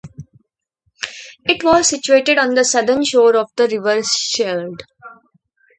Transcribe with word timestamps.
It 1.45 1.63
was 1.63 1.89
situated 1.89 2.39
on 2.39 2.55
the 2.55 2.65
southern 2.65 3.05
shore 3.05 3.35
of 3.35 3.51
the 3.55 3.67
river 3.67 4.01
Scheldt. 4.01 4.81